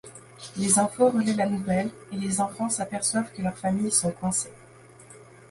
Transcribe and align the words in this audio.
Les 0.57 0.79
infos 0.79 1.11
relaient 1.11 1.35
la 1.35 1.45
nouvelle, 1.45 1.91
et 2.11 2.15
les 2.15 2.41
enfants 2.41 2.69
s'aperçoivent 2.69 3.31
que 3.33 3.43
leurs 3.43 3.59
familles 3.59 3.91
sont 3.91 4.09
coincées. 4.09 4.49